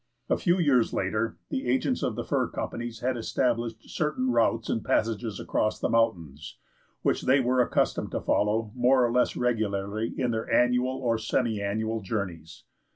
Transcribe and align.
A 0.29 0.35
few 0.37 0.57
years 0.57 0.93
later, 0.93 1.37
the 1.49 1.67
agents 1.69 2.01
of 2.01 2.15
the 2.15 2.23
fur 2.23 2.47
companies 2.47 3.01
had 3.01 3.15
established 3.17 3.87
certain 3.87 4.31
routes 4.31 4.67
and 4.67 4.83
passages 4.83 5.39
across 5.39 5.77
the 5.79 5.89
mountains, 5.91 6.57
which 7.03 7.21
they 7.21 7.39
were 7.39 7.61
accustomed 7.61 8.09
to 8.13 8.19
follow 8.19 8.71
more 8.73 9.05
or 9.05 9.11
less 9.11 9.35
regularly 9.35 10.15
in 10.19 10.31
their 10.31 10.51
annual 10.51 10.97
or 10.97 11.19
semi 11.19 11.61
annual 11.61 12.01
journeys. 12.01 12.63